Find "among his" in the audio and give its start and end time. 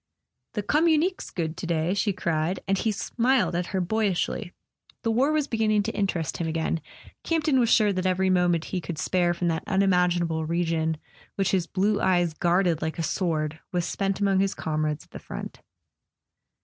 14.19-14.55